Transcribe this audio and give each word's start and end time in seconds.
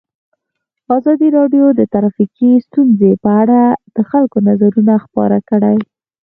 ازادي 0.97 1.27
راډیو 1.37 1.65
د 1.79 1.81
ټرافیکي 1.93 2.51
ستونزې 2.67 3.11
په 3.23 3.29
اړه 3.41 3.61
د 3.95 3.97
خلکو 4.09 4.37
نظرونه 4.47 4.93
خپاره 5.05 5.37
کړي. 5.49 5.77